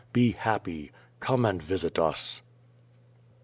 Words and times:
Be 0.13 0.31
happy. 0.31 0.91
Come 1.19 1.45
and 1.45 1.61
visit 1.61 1.99
us! 1.99 2.41